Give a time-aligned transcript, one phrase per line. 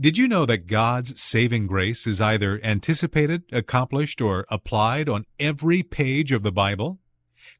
[0.00, 5.82] Did you know that God's saving grace is either anticipated, accomplished, or applied on every
[5.82, 6.98] page of the Bible?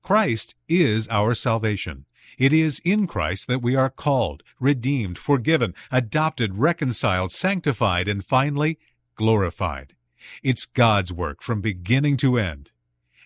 [0.02, 2.06] Christ is our salvation.
[2.38, 8.78] It is in Christ that we are called, redeemed, forgiven, adopted, reconciled, sanctified, and finally
[9.14, 9.94] glorified.
[10.42, 12.70] It's God's work from beginning to end.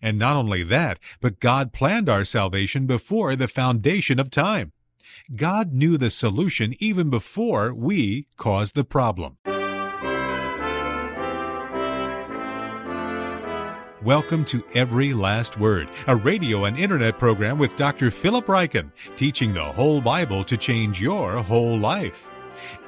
[0.03, 4.73] And not only that, but God planned our salvation before the foundation of time.
[5.35, 9.39] God knew the solution even before we caused the problem.
[14.05, 18.13] Welcome to Every Last Word, a radio and internet program with Dr.
[18.13, 22.29] Philip Ryken, teaching the whole Bible to change your whole life.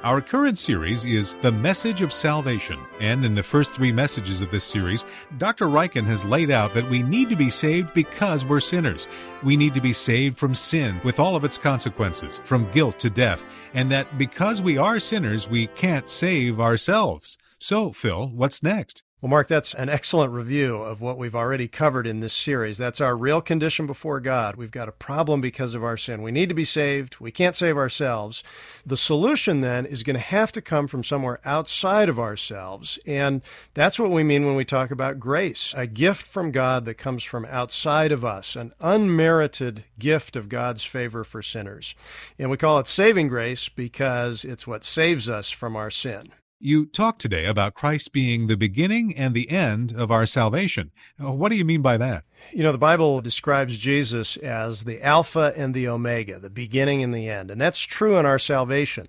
[0.03, 4.51] Our current series is The Message of Salvation, and in the first three messages of
[4.51, 5.05] this series,
[5.37, 5.67] Dr.
[5.67, 9.07] Ryken has laid out that we need to be saved because we're sinners.
[9.43, 13.09] We need to be saved from sin with all of its consequences, from guilt to
[13.09, 17.37] death, and that because we are sinners, we can't save ourselves.
[17.59, 19.03] So, Phil, what's next?
[19.21, 22.77] Well, Mark, that's an excellent review of what we've already covered in this series.
[22.77, 24.55] That's our real condition before God.
[24.55, 26.21] We've got a problem because of our sin.
[26.21, 27.17] We need to be saved.
[27.19, 28.45] We can't save ourselves.
[28.85, 32.97] The solution then is going to have to come from somewhere outside of ourselves.
[33.05, 33.41] And
[33.73, 37.21] that's what we mean when we talk about grace a gift from God that comes
[37.21, 41.93] from outside of us, an unmerited gift of God's favor for sinners.
[42.37, 46.31] And we call it saving grace because it's what saves us from our sin.
[46.61, 50.91] You talked today about Christ being the beginning and the end of our salvation.
[51.17, 52.25] Uh, what do you mean by that?
[52.51, 57.13] You know, the Bible describes Jesus as the Alpha and the Omega, the beginning and
[57.13, 57.49] the end.
[57.49, 59.07] And that's true in our salvation.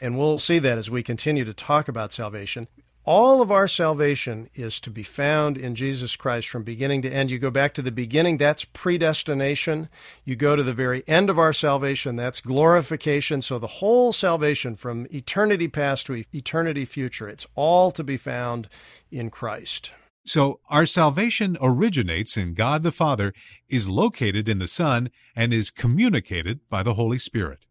[0.00, 2.68] And we'll see that as we continue to talk about salvation.
[3.04, 7.32] All of our salvation is to be found in Jesus Christ from beginning to end.
[7.32, 9.88] You go back to the beginning, that's predestination.
[10.24, 13.42] You go to the very end of our salvation, that's glorification.
[13.42, 18.68] So the whole salvation from eternity past to eternity future, it's all to be found
[19.10, 19.90] in Christ.
[20.24, 23.34] So our salvation originates in God the Father,
[23.68, 27.66] is located in the Son, and is communicated by the Holy Spirit.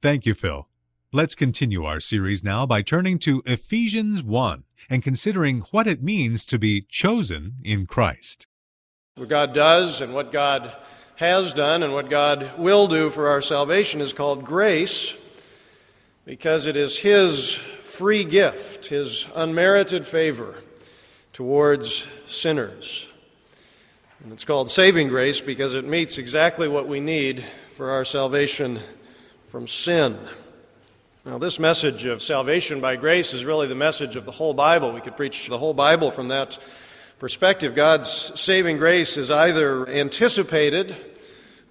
[0.00, 0.68] Thank you, Phil.
[1.12, 6.44] Let's continue our series now by turning to Ephesians 1 and considering what it means
[6.46, 8.48] to be chosen in Christ.
[9.14, 10.74] What God does and what God
[11.14, 15.14] has done and what God will do for our salvation is called grace
[16.24, 20.56] because it is His free gift, His unmerited favor
[21.32, 23.08] towards sinners.
[24.24, 28.80] And it's called saving grace because it meets exactly what we need for our salvation
[29.46, 30.18] from sin.
[31.26, 34.92] Now, this message of salvation by grace is really the message of the whole Bible.
[34.92, 36.56] We could preach the whole Bible from that
[37.18, 37.74] perspective.
[37.74, 38.08] God's
[38.40, 40.94] saving grace is either anticipated,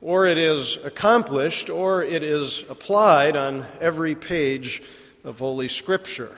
[0.01, 4.83] or it is accomplished, or it is applied on every page
[5.23, 6.37] of Holy Scripture.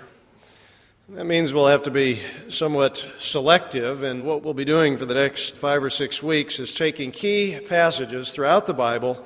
[1.10, 5.16] That means we'll have to be somewhat selective, and what we'll be doing for the
[5.16, 9.26] next five or six weeks is taking key passages throughout the Bible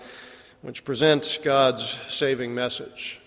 [0.62, 3.21] which present God's saving message.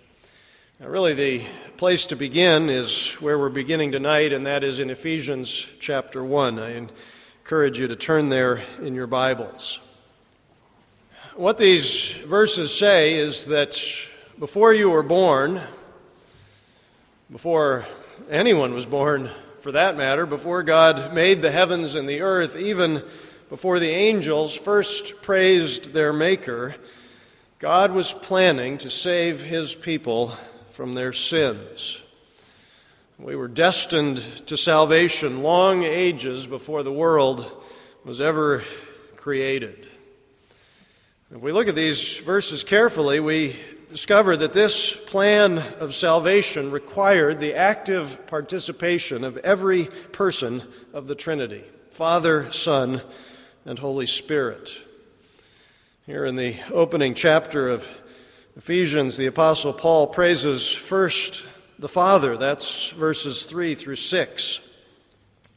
[0.81, 1.41] Now, really, the
[1.77, 6.59] place to begin is where we're beginning tonight, and that is in Ephesians chapter 1.
[6.59, 6.89] I
[7.39, 9.79] encourage you to turn there in your Bibles.
[11.37, 13.81] What these verses say is that
[14.37, 15.61] before you were born,
[17.31, 17.87] before
[18.29, 19.31] anyone was born
[19.61, 23.05] for that matter, before God made the heavens and the earth, even
[23.49, 26.75] before the angels first praised their Maker,
[27.61, 30.37] God was planning to save his people
[30.75, 32.03] from their sins.
[33.17, 34.17] We were destined
[34.49, 37.49] to salvation long ages before the world
[38.05, 38.65] was ever
[39.15, 39.87] created.
[41.33, 43.55] If we look at these verses carefully, we
[43.89, 51.15] discover that this plan of salvation required the active participation of every person of the
[51.15, 53.01] Trinity Father, Son,
[53.65, 54.77] and Holy Spirit.
[56.05, 57.87] Here in the opening chapter of
[58.57, 61.43] Ephesians, the Apostle Paul praises first
[61.81, 64.61] the Father, that's verses 3 through 6,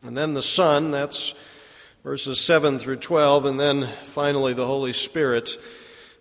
[0.02, 1.36] and then the Son, that's
[2.04, 5.60] verses 7 through 12, and then finally the Holy Spirit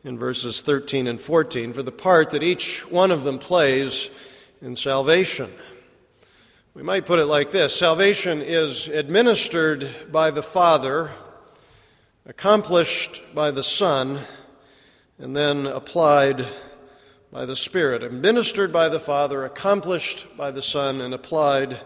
[0.05, 4.11] in verses 13 and 14 for the part that each one of them plays
[4.61, 5.51] in salvation.
[6.75, 11.15] We might put it like this Salvation is administered by the Father,
[12.27, 14.21] accomplished by the Son,
[15.19, 16.47] and then applied
[17.33, 21.81] by the Spirit, administered by the Father, accomplished by the Son, and applied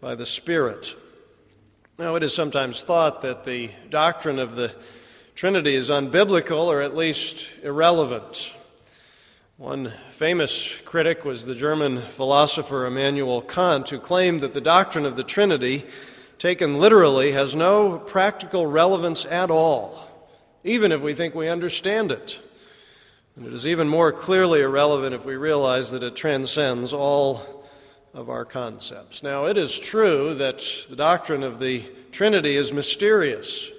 [0.00, 0.94] by the Spirit.
[1.98, 4.74] Now, it is sometimes thought that the doctrine of the
[5.34, 8.54] Trinity is unbiblical or at least irrelevant.
[9.56, 15.14] One famous critic was the German philosopher Immanuel Kant, who claimed that the doctrine of
[15.14, 15.84] the Trinity,
[16.38, 20.08] taken literally, has no practical relevance at all,
[20.64, 22.40] even if we think we understand it.
[23.36, 27.64] And it is even more clearly irrelevant if we realize that it transcends all
[28.12, 29.24] of our concepts.
[29.24, 31.82] Now, it is true that the doctrine of the
[32.12, 33.72] Trinity is mysterious.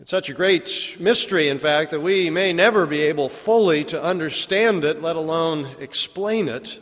[0.00, 4.02] It's such a great mystery, in fact, that we may never be able fully to
[4.02, 6.80] understand it, let alone explain it.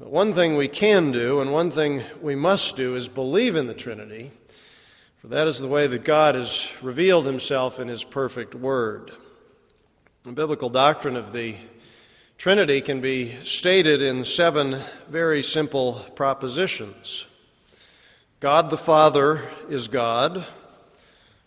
[0.00, 3.68] But one thing we can do, and one thing we must do, is believe in
[3.68, 4.32] the Trinity,
[5.18, 9.12] for that is the way that God has revealed himself in his perfect word.
[10.26, 11.54] The biblical doctrine of the
[12.36, 17.28] Trinity can be stated in seven very simple propositions
[18.40, 20.44] God the Father is God.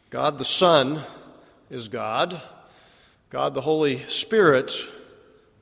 [0.09, 1.01] God the Son
[1.69, 2.41] is God.
[3.29, 4.73] God the Holy Spirit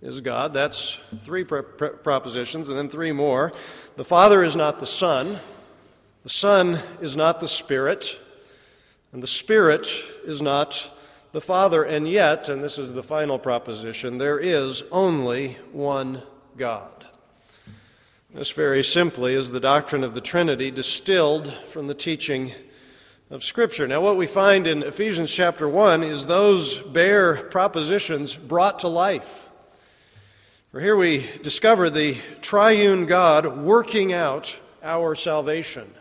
[0.04, 0.54] is God.
[0.54, 3.52] That's three propositions, and then three more.
[3.96, 5.40] The Father is not the Son,
[6.22, 8.20] the Son is not the Spirit,
[9.12, 9.88] and the Spirit
[10.24, 10.92] is not
[11.38, 11.84] the Father.
[11.84, 16.24] And yet, and this is the final proposition, there is only one
[16.58, 17.06] God.
[18.34, 22.54] This very simply is the doctrine of the Trinity distilled from the teaching
[23.30, 23.88] of Scripture.
[23.88, 29.52] Now, what we find in Ephesians chapter 1 is those bare propositions brought to life.
[30.72, 35.94] For here we discover the triune God working out our salvation.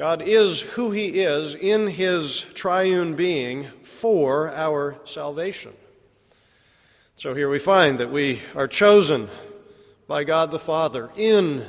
[0.00, 5.74] God is who He is in His triune being for our salvation.
[7.16, 9.28] So here we find that we are chosen
[10.08, 11.66] by God the Father in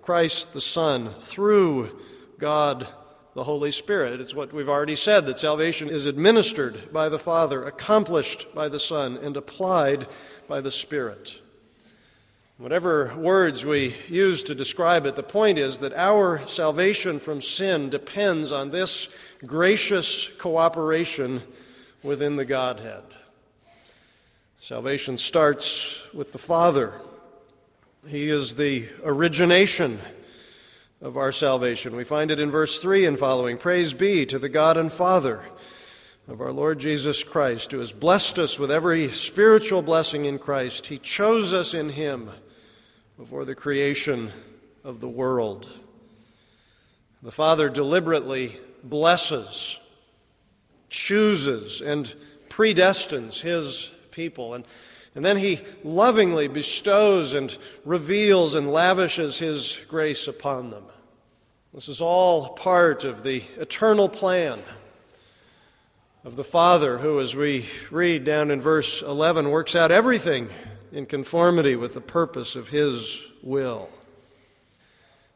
[0.00, 1.98] Christ the Son through
[2.38, 2.86] God
[3.34, 4.20] the Holy Spirit.
[4.20, 8.78] It's what we've already said that salvation is administered by the Father, accomplished by the
[8.78, 10.06] Son, and applied
[10.46, 11.41] by the Spirit.
[12.62, 17.90] Whatever words we use to describe it, the point is that our salvation from sin
[17.90, 19.08] depends on this
[19.44, 21.42] gracious cooperation
[22.04, 23.02] within the Godhead.
[24.60, 26.94] Salvation starts with the Father.
[28.06, 29.98] He is the origination
[31.00, 31.96] of our salvation.
[31.96, 33.58] We find it in verse 3 and following.
[33.58, 35.46] Praise be to the God and Father
[36.28, 40.86] of our Lord Jesus Christ, who has blessed us with every spiritual blessing in Christ.
[40.86, 42.30] He chose us in Him
[43.22, 44.32] before the creation
[44.82, 45.68] of the world.
[47.22, 49.78] The Father deliberately blesses,
[50.88, 52.12] chooses, and
[52.48, 54.54] predestines His people.
[54.54, 54.64] And
[55.14, 60.84] and then he lovingly bestows and reveals and lavishes his grace upon them.
[61.72, 64.58] This is all part of the eternal plan
[66.24, 70.50] of the Father, who, as we read down in verse 11, works out everything
[70.92, 73.88] in conformity with the purpose of his will.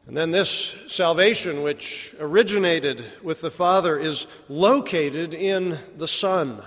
[0.06, 6.62] And then this salvation, which originated with the Father, is located in the Son.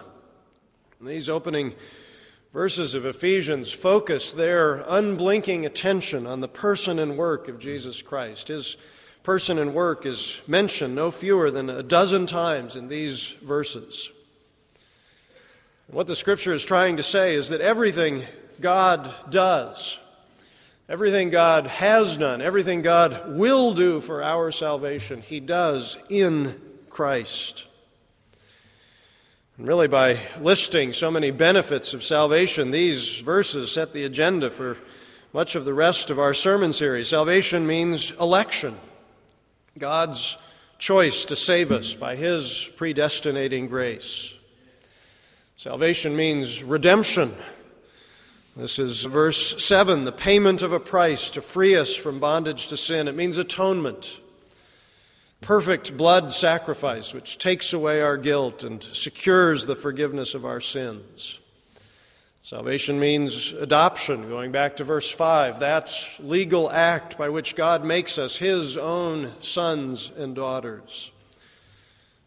[1.00, 1.76] And these opening
[2.52, 8.50] verses of Ephesians focus their unblinking attention on the person and work of Jesus Christ.
[8.50, 8.76] His
[9.24, 14.12] person and work is mentioned no fewer than a dozen times in these verses.
[15.88, 18.26] What the scripture is trying to say is that everything
[18.62, 20.00] God does,
[20.88, 27.66] everything God has done, everything God will do for our salvation, He does in Christ.
[29.58, 34.78] And really, by listing so many benefits of salvation, these verses set the agenda for
[35.34, 37.10] much of the rest of our sermon series.
[37.10, 38.76] Salvation means election,
[39.78, 40.38] God's
[40.78, 44.34] choice to save us by His predestinating grace.
[45.58, 47.34] Salvation means redemption.
[48.60, 52.76] This is verse 7 the payment of a price to free us from bondage to
[52.76, 53.08] sin.
[53.08, 54.20] It means atonement
[55.40, 61.40] perfect blood sacrifice which takes away our guilt and secures the forgiveness of our sins.
[62.44, 65.62] Salvation means adoption, going back to verse 5.
[65.62, 71.14] That's legal act by which God makes us his own sons and daughters.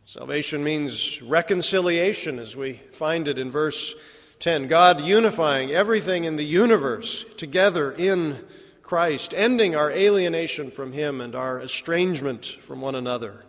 [0.06, 3.94] Salvation means reconciliation, as we find it in verse
[4.42, 4.66] 10.
[4.66, 8.44] God unifying everything in the universe together in
[8.82, 13.44] Christ, ending our alienation from Him and our estrangement from one another.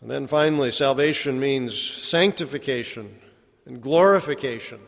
[0.00, 3.18] And then finally, salvation means sanctification
[3.66, 4.78] and glorification,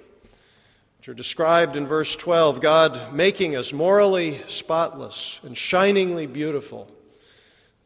[0.98, 6.88] which are described in verse 12 God making us morally spotless and shiningly beautiful,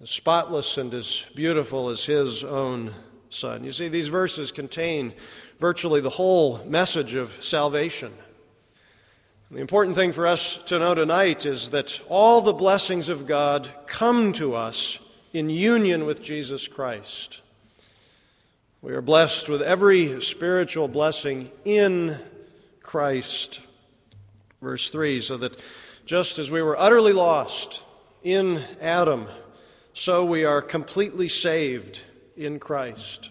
[0.02, 2.92] as spotless and as beautiful as His own
[3.30, 3.64] Son.
[3.64, 5.14] You see, these verses contain
[5.60, 8.10] virtually the whole message of salvation.
[9.50, 13.68] The important thing for us to know tonight is that all the blessings of God
[13.86, 14.98] come to us
[15.34, 17.42] in union with Jesus Christ.
[18.80, 22.16] We are blessed with every spiritual blessing in
[22.82, 23.60] Christ.
[24.62, 25.60] Verse 3 so that
[26.06, 27.84] just as we were utterly lost
[28.22, 29.26] in Adam,
[29.92, 32.00] so we are completely saved
[32.34, 33.30] in Christ.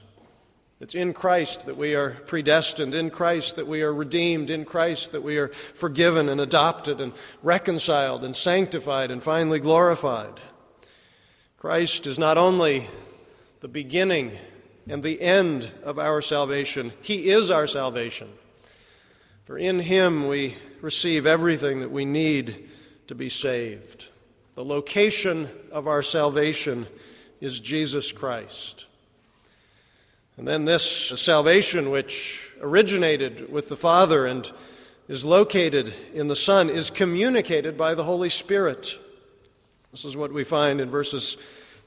[0.80, 5.12] It's in Christ that we are predestined, in Christ that we are redeemed, in Christ
[5.12, 7.12] that we are forgiven and adopted and
[7.44, 10.40] reconciled and sanctified and finally glorified.
[11.58, 12.88] Christ is not only
[13.60, 14.32] the beginning
[14.88, 18.30] and the end of our salvation, He is our salvation.
[19.44, 22.70] For in Him we receive everything that we need
[23.08, 24.08] to be saved.
[24.56, 26.88] The location of our salvation
[27.42, 28.86] is Jesus Christ.
[30.40, 34.50] And then this salvation, which originated with the Father and
[35.10, 38.98] is located in the Son, is communicated by the Holy Spirit.
[39.92, 41.36] This is what we find in verses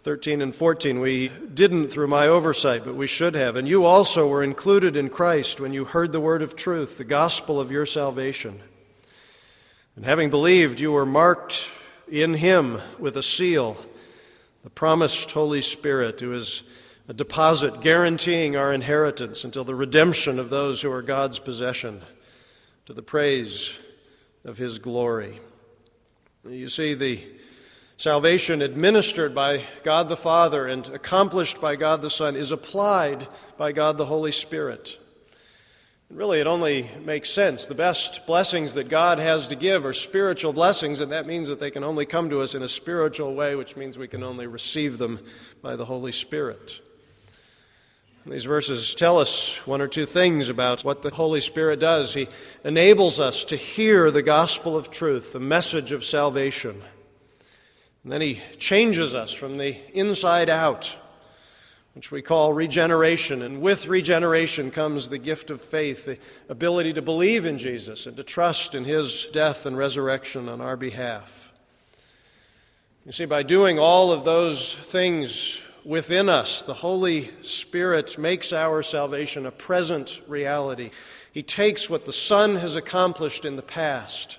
[0.03, 1.01] 13 and 14.
[1.01, 3.57] We didn't through my oversight, but we should have.
[3.57, 7.05] And you also were included in Christ when you heard the word of truth, the
[7.05, 8.61] gospel of your salvation.
[9.97, 11.71] And having believed, you were marked
[12.07, 13.79] in him with a seal,
[14.63, 16.65] the promised Holy Spirit, who is
[17.09, 22.03] a deposit guaranteeing our inheritance until the redemption of those who are God's possession,
[22.87, 23.79] to the praise
[24.45, 25.41] of His glory.
[26.49, 27.21] You see, the
[27.97, 33.73] salvation administered by God the Father and accomplished by God the Son is applied by
[33.73, 34.99] God the Holy Spirit.
[36.09, 37.67] And really, it only makes sense.
[37.67, 41.59] The best blessings that God has to give are spiritual blessings, and that means that
[41.59, 44.47] they can only come to us in a spiritual way, which means we can only
[44.47, 45.21] receive them
[45.63, 46.81] by the Holy Spirit.
[48.25, 52.15] These verses tell us one or two things about what the Holy Spirit does.
[52.15, 52.29] He
[52.65, 56.81] enables us to hear the gospel of truth, the message of salvation.
[58.05, 60.97] And then He changes us from the inside out,
[61.95, 63.43] which we call regeneration.
[63.43, 68.17] And with regeneration comes the gift of faith, the ability to believe in Jesus and
[68.17, 71.53] to trust in His death and resurrection on our behalf.
[73.05, 76.63] You see, by doing all of those things, within us.
[76.63, 80.91] The Holy Spirit makes our salvation a present reality.
[81.33, 84.39] He takes what the Son has accomplished in the past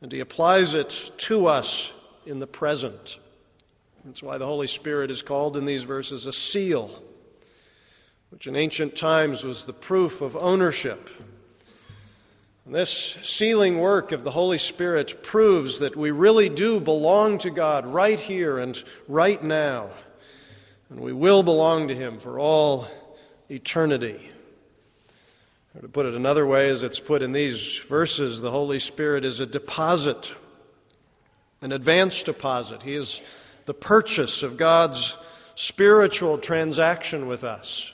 [0.00, 1.92] and He applies it to us
[2.24, 3.18] in the present.
[4.04, 7.02] That's why the Holy Spirit is called in these verses a seal,
[8.30, 11.10] which in ancient times was the proof of ownership.
[12.64, 17.50] And this sealing work of the Holy Spirit proves that we really do belong to
[17.50, 19.90] God right here and right now
[20.90, 22.88] and we will belong to Him for all
[23.50, 24.30] eternity.
[25.74, 29.24] Or to put it another way, as it's put in these verses, the Holy Spirit
[29.24, 30.34] is a deposit,
[31.60, 32.82] an advance deposit.
[32.82, 33.20] He is
[33.66, 35.16] the purchase of God's
[35.54, 37.92] spiritual transaction with us.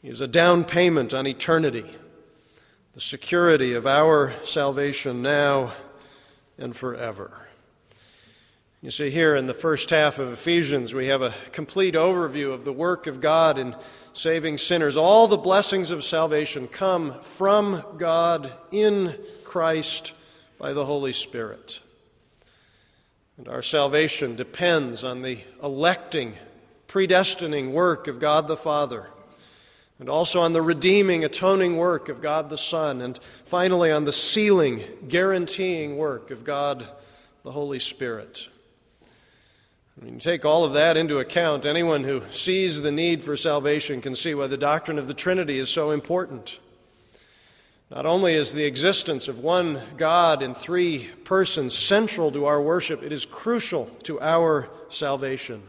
[0.00, 1.86] He is a down payment on eternity,
[2.92, 5.72] the security of our salvation now
[6.58, 7.46] and forever.
[8.84, 12.64] You see, here in the first half of Ephesians, we have a complete overview of
[12.64, 13.76] the work of God in
[14.12, 14.96] saving sinners.
[14.96, 20.14] All the blessings of salvation come from God in Christ
[20.58, 21.80] by the Holy Spirit.
[23.38, 26.34] And our salvation depends on the electing,
[26.88, 29.06] predestining work of God the Father,
[30.00, 34.12] and also on the redeeming, atoning work of God the Son, and finally on the
[34.12, 36.84] sealing, guaranteeing work of God
[37.44, 38.48] the Holy Spirit.
[40.18, 44.34] Take all of that into account, anyone who sees the need for salvation can see
[44.34, 46.58] why the doctrine of the Trinity is so important.
[47.88, 53.02] Not only is the existence of one God in three persons central to our worship,
[53.04, 55.62] it is crucial to our salvation.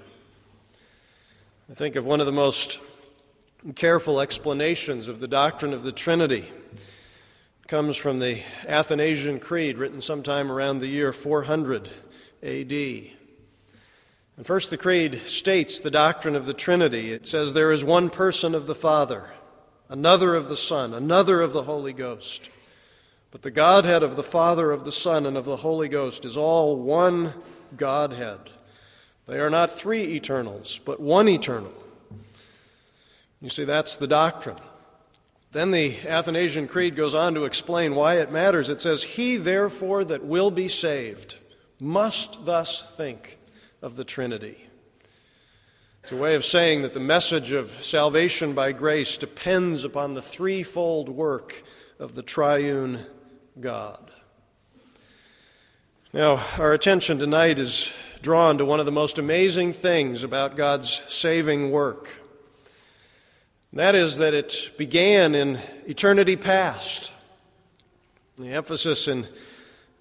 [1.69, 2.79] I think of one of the most
[3.75, 6.49] careful explanations of the doctrine of the Trinity.
[7.61, 11.87] It comes from the Athanasian Creed, written sometime around the year 400
[12.41, 13.22] AD.
[14.35, 17.11] And first, the Creed states the doctrine of the Trinity.
[17.11, 19.31] It says there is one person of the Father,
[19.89, 22.49] another of the Son, another of the Holy Ghost.
[23.29, 26.35] But the Godhead of the Father, of the Son, and of the Holy Ghost is
[26.35, 27.33] all one
[27.77, 28.39] Godhead.
[29.27, 31.73] They are not three eternals, but one eternal.
[33.39, 34.57] You see, that's the doctrine.
[35.51, 38.69] Then the Athanasian Creed goes on to explain why it matters.
[38.69, 41.37] It says, He therefore that will be saved
[41.79, 43.37] must thus think
[43.83, 44.63] of the Trinity.
[46.01, 50.21] It's a way of saying that the message of salvation by grace depends upon the
[50.21, 51.63] threefold work
[51.99, 53.05] of the triune
[53.59, 54.09] God.
[56.13, 61.03] Now, our attention tonight is drawn to one of the most amazing things about God's
[61.09, 62.09] saving work.
[63.73, 67.11] That is that it began in eternity past.
[68.37, 69.27] The emphasis in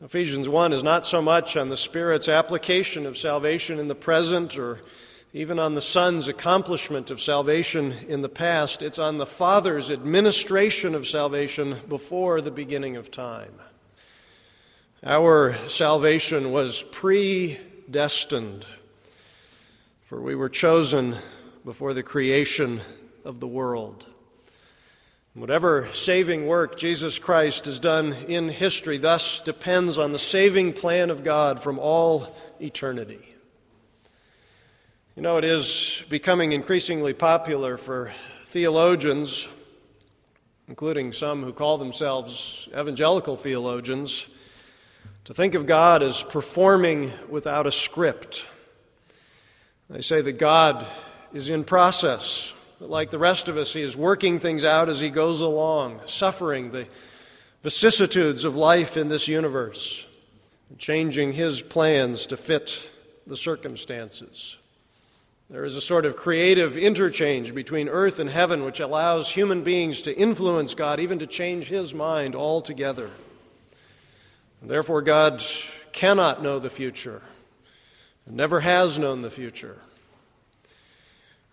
[0.04, 4.59] Ephesians 1 is not so much on the Spirit's application of salvation in the present
[4.59, 4.80] or
[5.32, 8.82] even on the Son's accomplishment of salvation in the past.
[8.82, 13.52] It's on the Father's administration of salvation before the beginning of time.
[15.04, 18.66] Our salvation was predestined,
[20.06, 21.14] for we were chosen
[21.64, 22.80] before the creation
[23.25, 24.09] of the world.
[25.34, 31.08] Whatever saving work Jesus Christ has done in history thus depends on the saving plan
[31.08, 33.34] of God from all eternity.
[35.16, 38.12] You know, it is becoming increasingly popular for
[38.42, 39.48] theologians,
[40.68, 44.26] including some who call themselves evangelical theologians,
[45.24, 48.46] to think of God as performing without a script.
[49.88, 50.84] They say that God
[51.32, 54.98] is in process, that like the rest of us, He is working things out as
[54.98, 56.88] He goes along, suffering the
[57.62, 60.04] vicissitudes of life in this universe,
[60.78, 62.90] changing His plans to fit
[63.24, 64.56] the circumstances.
[65.48, 70.02] There is a sort of creative interchange between earth and heaven which allows human beings
[70.02, 73.10] to influence God, even to change his mind altogether.
[74.60, 75.40] And therefore, God
[75.92, 77.22] cannot know the future
[78.26, 79.78] and never has known the future.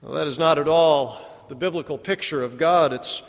[0.02, 2.94] Well, that is not at all the biblical picture of God.
[2.94, 3.22] It's,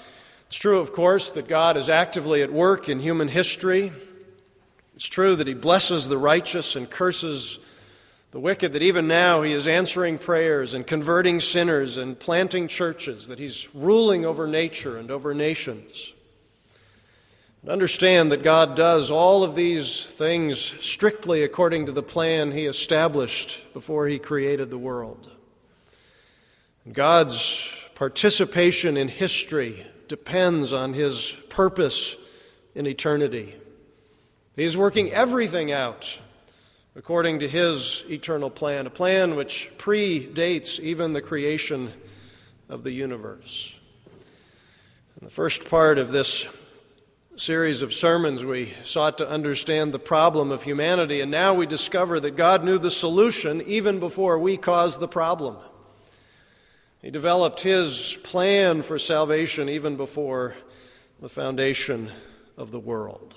[0.46, 3.92] it's true, of course, that God is actively at work in human history.
[4.94, 7.58] It's true that he blesses the righteous and curses
[8.30, 13.26] the wicked, that even now he is answering prayers and converting sinners and planting churches,
[13.26, 16.12] that he's ruling over nature and over nations.
[17.62, 22.66] And understand that God does all of these things strictly according to the plan he
[22.66, 25.28] established before he created the world.
[26.92, 32.16] God's participation in history depends on his purpose
[32.74, 33.54] in eternity.
[34.56, 36.20] He is working everything out
[36.96, 41.92] according to his eternal plan, a plan which predates even the creation
[42.68, 43.78] of the universe.
[45.20, 46.46] In the first part of this
[47.36, 52.18] series of sermons, we sought to understand the problem of humanity, and now we discover
[52.20, 55.56] that God knew the solution even before we caused the problem.
[57.02, 60.54] He developed his plan for salvation even before
[61.20, 62.10] the foundation
[62.58, 63.36] of the world.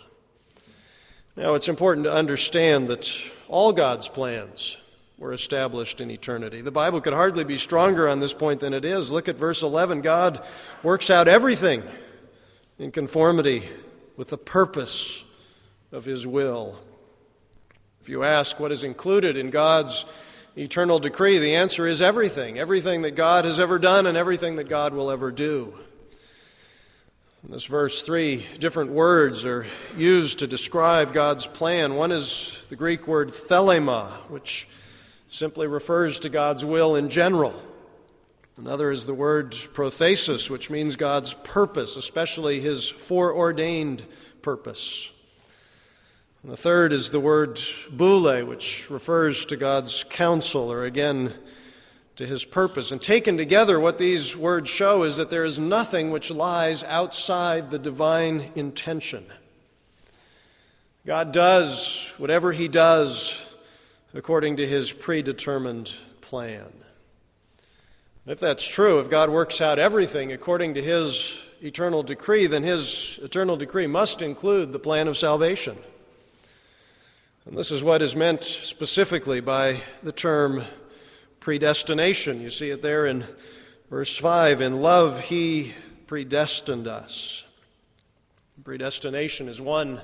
[1.38, 3.10] Now, it's important to understand that
[3.48, 4.78] all God's plans
[5.18, 6.62] were established in eternity.
[6.62, 9.12] The Bible could hardly be stronger on this point than it is.
[9.12, 10.02] Look at verse 11.
[10.02, 10.46] God
[10.84, 11.84] works out everything
[12.78, 13.64] in conformity
[14.18, 15.24] with the purpose
[15.92, 16.78] of His will.
[18.02, 20.06] If you ask what is included in God's
[20.58, 22.60] eternal decree, the answer is everything.
[22.60, 25.74] Everything that God has ever done and everything that God will ever do.
[27.44, 29.66] In this verse, three different words are
[29.98, 31.96] used to describe God's plan.
[31.96, 34.68] One is the Greek word thelema, which
[35.30, 37.62] simply refers to God's will in general.
[38.56, 44.06] Another is the word prothesis, which means God's purpose, especially his foreordained
[44.42, 45.12] purpose.
[46.44, 47.58] And the third is the word
[47.90, 51.34] boule, which refers to God's counsel, or again,
[52.18, 52.92] to his purpose.
[52.92, 57.72] And taken together, what these words show is that there is nothing which lies outside
[57.72, 59.26] the divine intention.
[61.06, 63.46] God does whatever he does
[64.14, 66.74] according to his predetermined plan.
[68.26, 73.18] If that's true, if God works out everything according to his eternal decree, then his
[73.24, 75.78] eternal decree must include the plan of salvation.
[77.46, 80.64] And this is what is meant specifically by the term
[81.42, 82.40] predestination.
[82.40, 83.26] You see it there in
[83.90, 84.62] verse 5.
[84.62, 85.74] In love, he
[86.08, 87.44] predestined us.
[88.64, 90.00] Predestination is one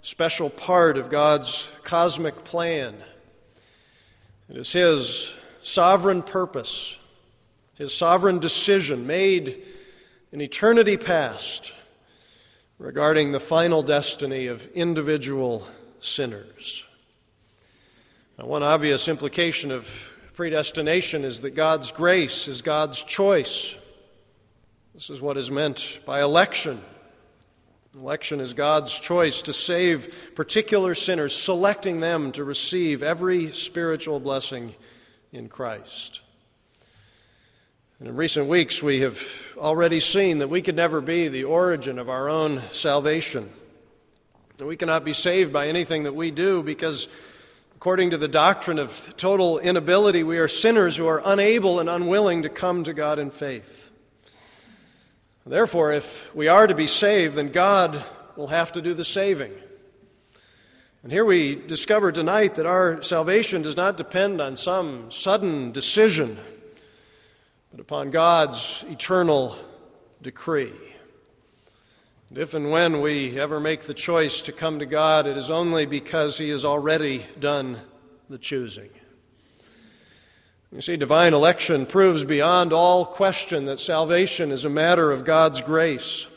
[0.00, 2.94] special part of God's cosmic plan.
[4.48, 7.00] It is His sovereign purpose,
[7.74, 9.60] His sovereign decision made
[10.30, 11.74] in eternity past
[12.78, 15.66] regarding the final destiny of individual
[16.06, 16.84] sinners.
[18.38, 19.88] Now, one obvious implication of
[20.34, 23.74] predestination is that God's grace is God's choice.
[24.94, 26.80] This is what is meant by election.
[27.94, 34.74] Election is God's choice to save particular sinners, selecting them to receive every spiritual blessing
[35.32, 36.20] in Christ.
[37.98, 39.22] And in recent weeks, we have
[39.56, 43.50] already seen that we could never be the origin of our own salvation.
[44.58, 47.08] We cannot be saved by anything that we do because,
[47.74, 52.42] according to the doctrine of total inability, we are sinners who are unable and unwilling
[52.42, 53.90] to come to God in faith.
[55.44, 58.02] Therefore, if we are to be saved, then God
[58.34, 59.52] will have to do the saving.
[61.02, 66.38] And here we discover tonight that our salvation does not depend on some sudden decision,
[67.70, 69.54] but upon God's eternal
[70.22, 70.95] decree.
[72.36, 75.86] If and when we ever make the choice to come to God, it is only
[75.86, 77.78] because He has already done
[78.28, 78.90] the choosing.
[80.70, 85.62] You see, divine election proves beyond all question that salvation is a matter of God's
[85.62, 86.28] grace.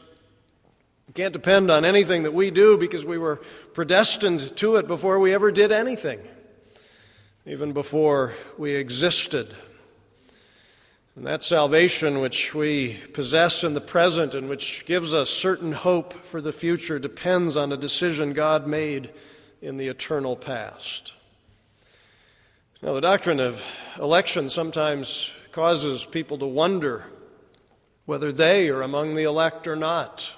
[1.10, 3.42] We can't depend on anything that we do because we were
[3.74, 6.22] predestined to it before we ever did anything,
[7.46, 9.54] even before we existed.
[11.20, 16.14] And that salvation which we possess in the present and which gives us certain hope
[16.24, 19.12] for the future depends on a decision God made
[19.62, 21.16] in the eternal past.
[22.82, 23.62] Now, the doctrine of
[24.00, 27.04] election sometimes causes people to wonder
[28.06, 30.38] whether they are among the elect or not.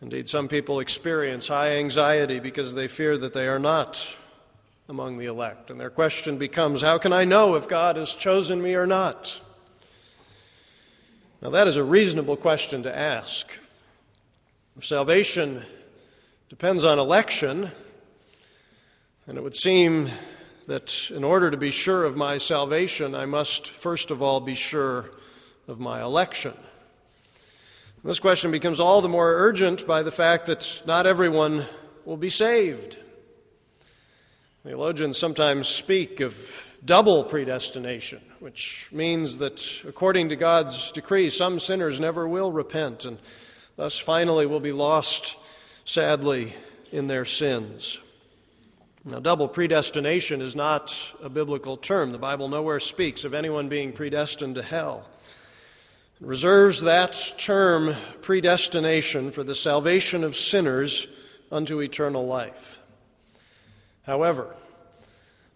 [0.00, 4.16] Indeed, some people experience high anxiety because they fear that they are not
[4.88, 5.70] among the elect.
[5.70, 9.40] And their question becomes How can I know if God has chosen me or not?
[11.42, 13.58] Now, that is a reasonable question to ask.
[14.76, 15.62] If salvation
[16.48, 17.70] depends on election,
[19.26, 20.10] and it would seem
[20.66, 24.54] that in order to be sure of my salvation, I must first of all be
[24.54, 25.10] sure
[25.68, 26.54] of my election.
[28.04, 31.66] This question becomes all the more urgent by the fact that not everyone
[32.04, 32.98] will be saved.
[34.66, 42.00] Theologians sometimes speak of double predestination, which means that according to God's decree, some sinners
[42.00, 43.18] never will repent and
[43.76, 45.36] thus finally will be lost,
[45.84, 46.52] sadly,
[46.90, 48.00] in their sins.
[49.04, 52.10] Now, double predestination is not a biblical term.
[52.10, 55.08] The Bible nowhere speaks of anyone being predestined to hell
[56.20, 61.06] It reserves that term predestination for the salvation of sinners
[61.52, 62.80] unto eternal life.
[64.06, 64.54] However,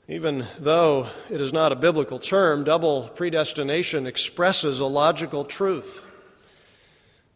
[0.09, 6.05] even though it is not a biblical term, double predestination expresses a logical truth.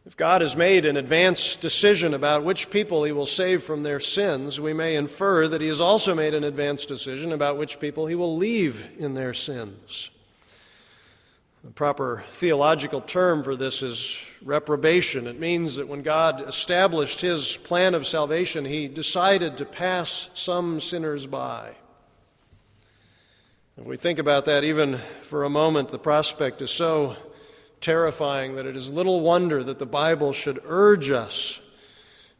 [0.06, 4.00] If God has made an advance decision about which people he will save from their
[4.00, 8.06] sins, we may infer that he has also made an advance decision about which people
[8.06, 10.10] he will leave in their sins.
[11.64, 15.26] The proper theological term for this is reprobation.
[15.26, 20.78] It means that when God established his plan of salvation, he decided to pass some
[20.78, 21.74] sinners by.
[23.78, 27.16] If we think about that even for a moment, the prospect is so
[27.80, 31.62] terrifying that it is little wonder that the Bible should urge us,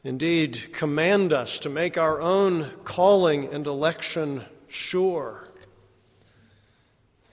[0.04, 5.43] indeed, command us to make our own calling and election sure.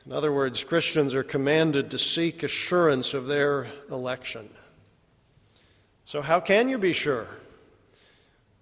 [0.06, 4.50] In other words, Christians are commanded to seek assurance of their election.
[6.06, 7.28] So, how can you be sure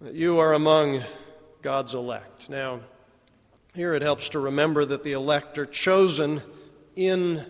[0.01, 1.03] that you are among
[1.61, 2.49] God's elect?
[2.49, 2.81] Now,
[3.73, 6.41] here it helps to remember that the elect are chosen
[6.97, 7.45] in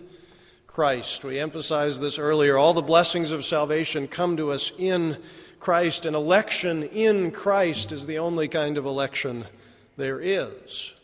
[0.68, 1.24] Christ.
[1.24, 2.56] We emphasized this earlier.
[2.56, 5.20] All the blessings of salvation come to us in
[5.58, 9.46] Christ, and election in Christ is the only kind of election
[9.96, 10.94] there is.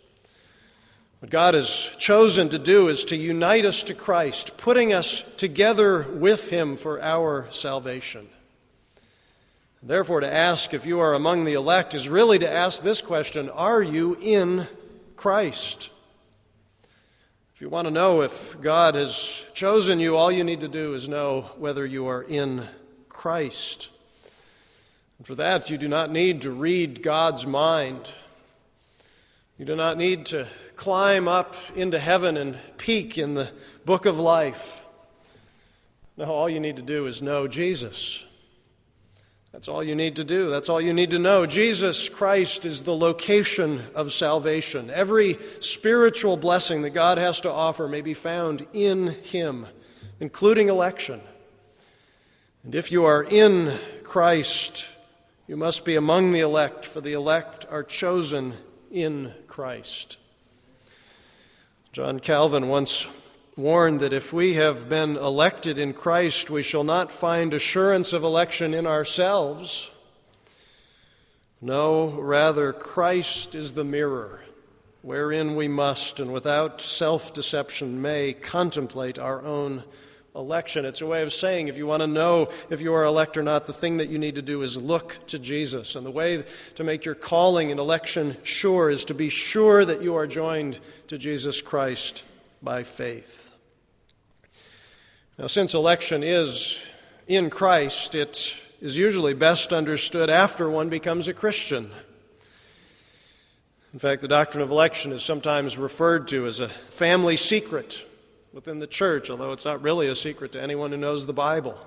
[1.26, 6.02] What God has chosen to do is to unite us to Christ, putting us together
[6.04, 8.28] with Him for our salvation.
[9.82, 13.50] Therefore, to ask if you are among the elect is really to ask this question
[13.50, 14.68] Are you in
[15.16, 15.90] Christ?
[17.56, 20.94] If you want to know if God has chosen you, all you need to do
[20.94, 22.68] is know whether you are in
[23.08, 23.88] Christ.
[25.18, 28.12] And for that, you do not need to read God's mind.
[29.58, 33.50] You do not need to climb up into heaven and peek in the
[33.86, 34.82] book of life.
[36.18, 38.22] No, all you need to do is know Jesus.
[39.52, 40.50] That's all you need to do.
[40.50, 41.46] That's all you need to know.
[41.46, 44.90] Jesus Christ is the location of salvation.
[44.90, 49.64] Every spiritual blessing that God has to offer may be found in Him,
[50.20, 51.22] including election.
[52.62, 54.86] And if you are in Christ,
[55.46, 58.52] you must be among the elect, for the elect are chosen
[58.96, 60.16] in Christ.
[61.92, 63.06] John Calvin once
[63.54, 68.24] warned that if we have been elected in Christ, we shall not find assurance of
[68.24, 69.90] election in ourselves.
[71.60, 74.40] No, rather, Christ is the mirror
[75.02, 79.84] wherein we must and without self deception may contemplate our own
[80.36, 80.84] election.
[80.84, 83.42] It's a way of saying if you want to know if you are elect or
[83.42, 85.96] not, the thing that you need to do is look to Jesus.
[85.96, 86.44] And the way
[86.74, 90.78] to make your calling and election sure is to be sure that you are joined
[91.08, 92.22] to Jesus Christ
[92.62, 93.50] by faith.
[95.38, 96.84] Now, since election is
[97.26, 101.90] in Christ, it is usually best understood after one becomes a Christian.
[103.92, 108.06] In fact, the doctrine of election is sometimes referred to as a family secret
[108.56, 111.78] within the church, although it's not really a secret to anyone who knows the Bible.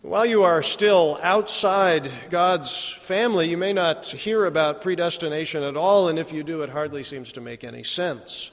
[0.00, 6.08] While you are still outside God's family, you may not hear about predestination at all,
[6.08, 8.52] and if you do, it hardly seems to make any sense.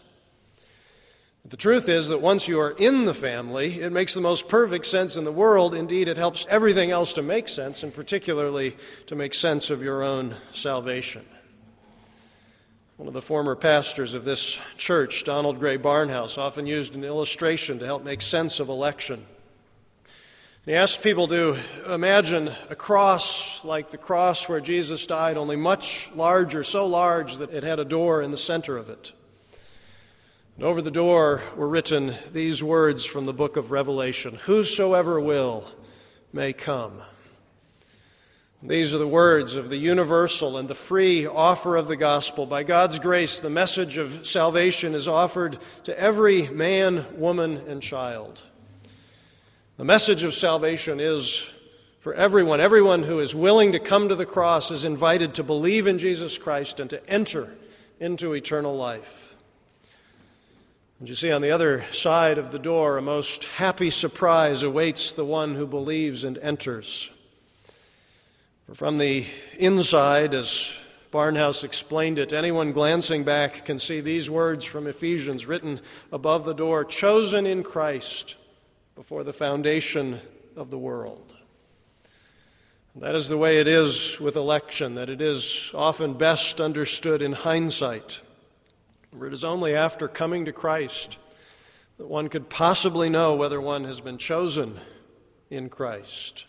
[1.44, 4.48] But the truth is that once you are in the family, it makes the most
[4.48, 5.76] perfect sense in the world.
[5.76, 8.76] Indeed, it helps everything else to make sense, and particularly
[9.06, 11.24] to make sense of your own salvation.
[13.00, 17.80] One of the former pastors of this church, Donald Grey Barnhouse, often used an illustration
[17.80, 19.26] to help make sense of election.
[20.66, 21.56] He asked people to
[21.88, 27.54] imagine a cross like the cross where Jesus died, only much larger, so large that
[27.54, 29.14] it had a door in the center of it.
[30.58, 35.64] And over the door were written these words from the book of Revelation Whosoever will
[36.34, 37.02] may come.
[38.62, 42.46] These are the words of the universal and the free offer of the gospel.
[42.46, 48.42] By God's grace, the message of salvation is offered to every man, woman, and child.
[49.78, 51.54] The message of salvation is
[52.02, 52.60] for everyone.
[52.60, 56.38] Everyone who is willing to come to the cross is invited to believe in Jesus
[56.38, 57.56] Christ and to enter
[57.98, 59.34] into eternal life.
[61.00, 65.14] And you see, on the other side of the door, a most happy surprise awaits
[65.14, 67.10] the one who believes and enters.
[68.70, 69.26] For from the
[69.58, 70.78] inside, as
[71.12, 76.54] Barnhouse explained it, anyone glancing back can see these words from Ephesians written above the
[76.54, 78.38] door chosen in Christ
[78.94, 80.20] before the foundation
[80.56, 81.36] of the world.
[82.98, 87.34] That is the way it is with election, that it is often best understood in
[87.34, 88.22] hindsight.
[89.18, 91.18] For it is only after coming to Christ
[91.98, 94.80] that one could possibly know whether one has been chosen
[95.50, 96.46] in Christ.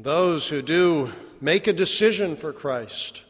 [0.00, 3.24] Those who do make a decision for Christ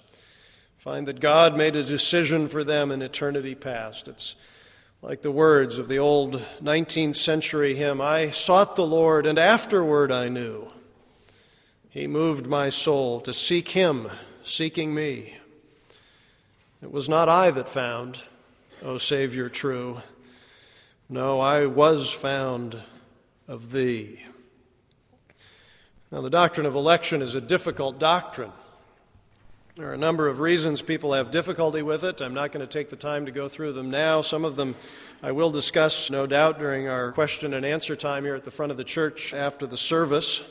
[0.76, 4.06] find that God made a decision for them in eternity past.
[4.06, 4.36] It's
[5.00, 10.12] like the words of the old 19th century hymn I sought the Lord, and afterward
[10.12, 10.68] I knew.
[11.88, 14.08] He moved my soul to seek Him,
[14.42, 15.38] seeking me.
[16.82, 18.20] It was not I that found,
[18.82, 20.02] O Savior true.
[21.08, 22.82] No, I was found
[23.46, 24.22] of Thee.
[26.10, 28.52] Now, the doctrine of election is a difficult doctrine.
[29.76, 32.22] There are a number of reasons people have difficulty with it.
[32.22, 34.22] I'm not going to take the time to go through them now.
[34.22, 34.74] Some of them
[35.22, 38.72] I will discuss, no doubt, during our question and answer time here at the front
[38.72, 40.42] of the church after the service.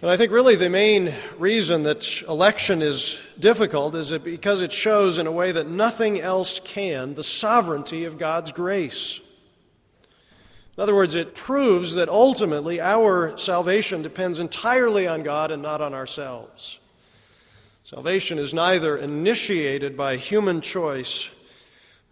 [0.00, 5.18] And I think really the main reason that election is difficult is because it shows
[5.18, 9.20] in a way that nothing else can the sovereignty of God's grace.
[10.76, 15.80] In other words, it proves that ultimately our salvation depends entirely on God and not
[15.80, 16.80] on ourselves.
[17.84, 21.30] Salvation is neither initiated by human choice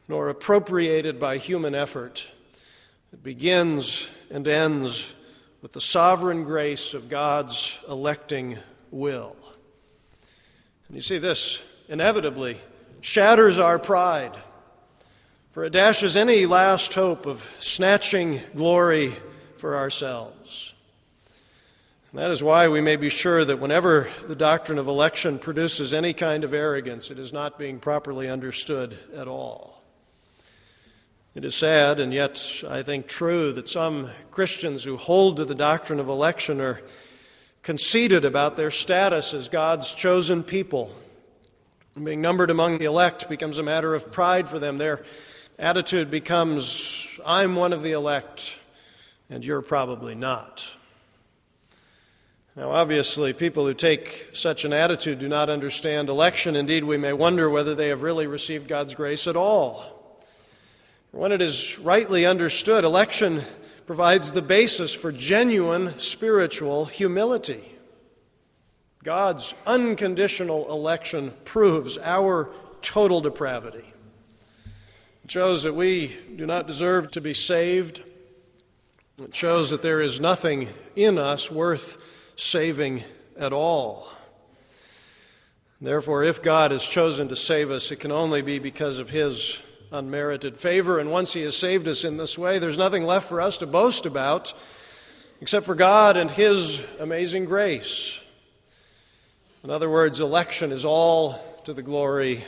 [0.09, 2.27] nor appropriated by human effort.
[3.13, 5.15] It begins and ends
[5.61, 8.59] with the sovereign grace of God's electing
[8.91, 9.37] will.
[10.89, 12.59] And you see, this inevitably
[13.01, 14.37] shatters our pride
[15.55, 19.15] for it dashes any last hope of snatching glory
[19.57, 20.75] for ourselves.
[22.11, 25.95] And that is why we may be sure that whenever the doctrine of election produces
[25.95, 29.81] any kind of arrogance, it is not being properly understood at all.
[31.37, 35.55] It is sad and yet, I think, true that some Christians who hold to the
[35.55, 36.83] doctrine of election are
[37.63, 40.93] conceited about their status as God's chosen people.
[42.03, 44.79] Being numbered among the elect becomes a matter of pride for them.
[44.79, 45.05] They're
[45.59, 48.59] attitude becomes, I'm one of the elect,
[49.31, 50.77] and you're probably not.
[52.57, 56.55] Now, obviously, people who take such an attitude do not understand election.
[56.55, 60.21] Indeed, we may wonder whether they have really received God's grace at all.
[61.11, 63.43] When it is rightly understood, election
[63.87, 67.65] provides the basis for genuine spiritual humility.
[69.03, 73.94] God's unconditional election proves our total depravity.
[75.25, 78.03] It shows that we do not deserve to be saved.
[79.23, 81.97] It shows that there is nothing in us worth
[82.37, 83.03] saving
[83.39, 84.07] at all.
[85.81, 89.63] Therefore, if God has chosen to save us, it can only be because of His
[89.91, 90.99] unmerited favor.
[90.99, 93.67] And once He has saved us in this way, there's nothing left for us to
[93.67, 94.53] boast about
[95.41, 98.21] except for God and His amazing grace.
[99.63, 102.45] In other words, election is all to the glory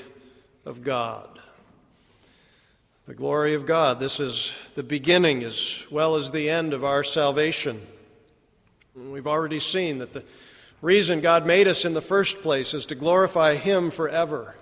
[0.66, 1.40] of God.
[3.06, 4.00] The glory of God.
[4.00, 7.80] This is the beginning as well as the end of our salvation.
[8.96, 10.24] And we've already seen that the
[10.82, 14.56] reason God made us in the first place is to glorify Him forever.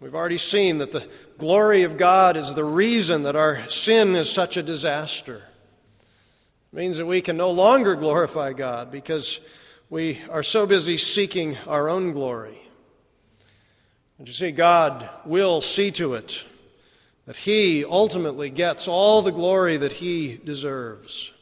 [0.00, 1.08] We've already seen that the
[1.38, 5.36] glory of God is the reason that our sin is such a disaster.
[6.74, 9.40] It means that we can no longer glorify God because
[9.88, 12.58] we are so busy seeking our own glory.
[14.18, 16.44] And you see, God will see to it
[17.26, 21.32] that He ultimately gets all the glory that He deserves.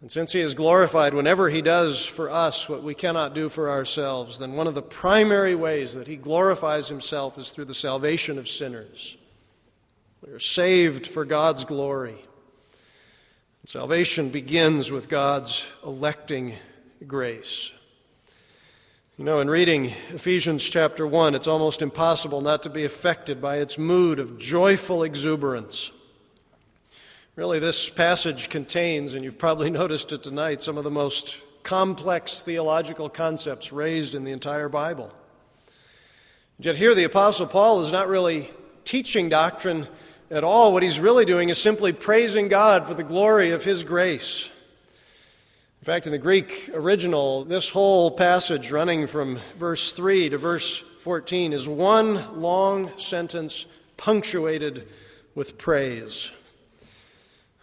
[0.00, 3.70] And since He is glorified whenever He does for us what we cannot do for
[3.70, 8.38] ourselves, then one of the primary ways that He glorifies Himself is through the salvation
[8.38, 9.16] of sinners.
[10.26, 12.22] We are saved for God's glory.
[13.66, 16.54] Salvation begins with God's electing
[17.06, 17.72] grace.
[19.20, 23.58] You know, in reading Ephesians chapter 1, it's almost impossible not to be affected by
[23.58, 25.92] its mood of joyful exuberance.
[27.36, 32.40] Really, this passage contains, and you've probably noticed it tonight, some of the most complex
[32.40, 35.12] theological concepts raised in the entire Bible.
[36.58, 38.50] Yet here, the Apostle Paul is not really
[38.86, 39.86] teaching doctrine
[40.30, 40.72] at all.
[40.72, 44.50] What he's really doing is simply praising God for the glory of his grace.
[45.80, 50.76] In fact, in the Greek original, this whole passage running from verse 3 to verse
[50.76, 53.64] 14 is one long sentence
[53.96, 54.86] punctuated
[55.34, 56.32] with praise.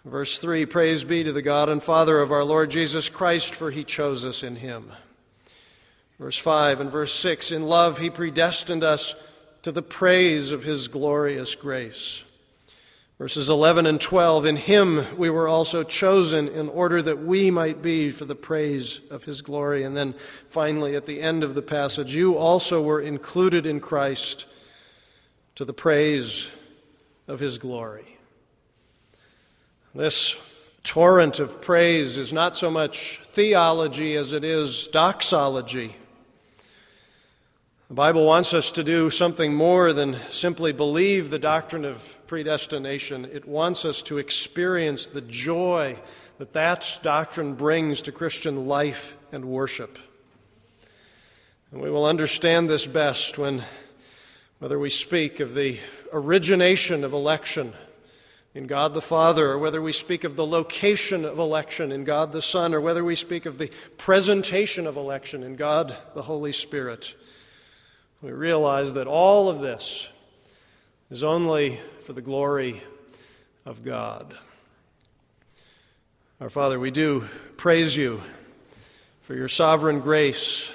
[0.04, 3.70] Verse 3 Praise be to the God and Father of our Lord Jesus Christ, for
[3.70, 4.92] he chose us in him.
[6.18, 9.14] Verse 5 and verse 6 In love he predestined us
[9.62, 12.24] to the praise of his glorious grace.
[13.20, 17.82] Verses 11 and 12 In him we were also chosen in order that we might
[17.82, 19.84] be for the praise of his glory.
[19.84, 20.14] And then
[20.46, 24.46] finally, at the end of the passage, you also were included in Christ
[25.56, 26.52] to the praise
[27.28, 28.20] of his glory.
[29.96, 30.36] This
[30.84, 35.96] torrent of praise is not so much theology as it is doxology.
[37.88, 43.26] The Bible wants us to do something more than simply believe the doctrine of predestination.
[43.26, 45.98] It wants us to experience the joy
[46.38, 49.98] that that doctrine brings to Christian life and worship.
[51.72, 53.63] And we will understand this best when,
[54.60, 55.80] whether we speak of the
[56.13, 57.74] origination of election
[58.54, 62.32] in God the Father, or whether we speak of the location of election in God
[62.32, 66.52] the Son, or whether we speak of the presentation of election in God the Holy
[66.52, 67.16] Spirit,
[68.22, 70.10] we realize that all of this
[71.12, 72.82] is only for the glory
[73.65, 74.34] of God.
[76.39, 78.22] Our Father, we do praise you
[79.24, 80.72] for your sovereign grace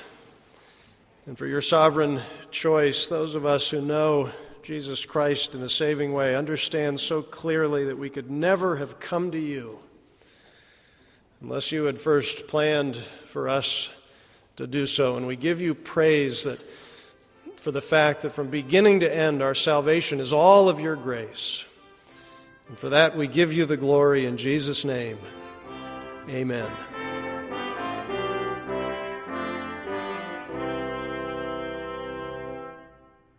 [1.25, 3.09] and for your sovereign choice.
[3.09, 4.31] Those of us who know
[4.63, 9.31] Jesus Christ in a saving way understand so clearly that we could never have come
[9.31, 9.79] to you
[11.41, 13.91] unless you had first planned for us
[14.57, 15.17] to do so.
[15.17, 16.61] And we give you praise that
[17.63, 21.65] for the fact that from beginning to end our salvation is all of your grace.
[22.67, 25.17] And for that we give you the glory in Jesus' name.
[26.29, 26.69] Amen.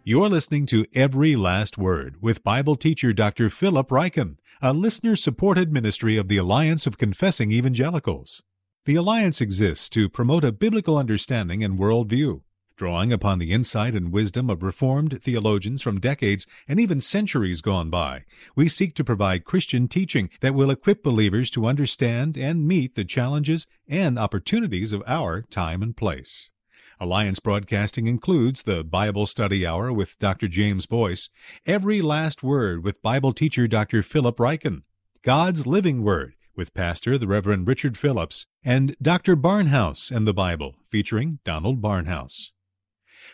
[0.06, 3.50] You're listening to Every Last Word with Bible teacher Dr.
[3.50, 8.42] Philip Ryken, a listener supported ministry of the Alliance of Confessing Evangelicals.
[8.86, 12.40] The Alliance exists to promote a biblical understanding and worldview.
[12.76, 17.92] Drawing upon the insight and wisdom of Reformed theologians from decades and even centuries gone
[17.92, 18.24] by,
[18.56, 23.06] we seek to provide Christian teaching that will equip believers to understand and meet the
[23.06, 26.50] challenges and opportunities of our time and place.
[27.00, 30.48] Alliance Broadcasting includes the Bible Study Hour with Dr.
[30.48, 31.30] James Boice,
[31.68, 34.02] Every Last Word with Bible teacher Dr.
[34.02, 34.82] Philip Ryken,
[35.22, 39.36] God's Living Word with Pastor the Reverend Richard Phillips, and Dr.
[39.36, 42.52] Barnhouse and the Bible featuring Donald Barnhouse.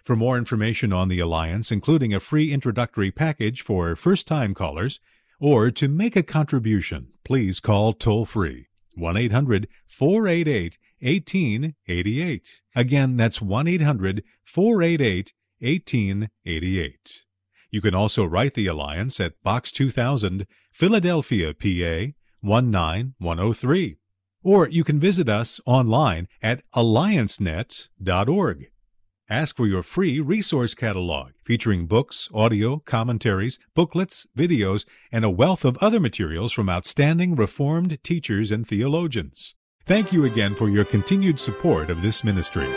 [0.03, 4.99] For more information on the Alliance, including a free introductory package for first time callers,
[5.39, 12.61] or to make a contribution, please call toll free 1 800 488 1888.
[12.75, 17.23] Again, that's 1 800 488 1888.
[17.71, 23.97] You can also write the Alliance at Box 2000, Philadelphia, PA 19103.
[24.41, 28.71] Or you can visit us online at alliancenet.org.
[29.31, 35.63] Ask for your free resource catalog featuring books, audio, commentaries, booklets, videos, and a wealth
[35.63, 39.53] of other materials from outstanding Reformed teachers and theologians.
[39.85, 42.67] Thank you again for your continued support of this ministry.